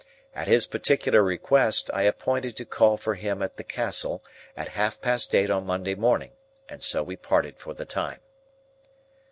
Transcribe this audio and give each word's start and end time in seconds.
At 0.33 0.47
his 0.47 0.65
particular 0.65 1.21
request, 1.21 1.91
I 1.93 2.01
appointed 2.01 2.55
to 2.57 2.65
call 2.65 2.97
for 2.97 3.13
him 3.13 3.43
at 3.43 3.57
the 3.57 3.63
Castle 3.63 4.23
at 4.57 4.69
half 4.69 4.99
past 4.99 5.35
eight 5.35 5.51
on 5.51 5.63
Monday 5.67 5.93
morning, 5.93 6.31
and 6.67 6.81
so 6.81 7.03
we 7.03 7.15
parted 7.15 7.59
for 7.59 7.75
the 7.75 7.85
time. 7.85 8.19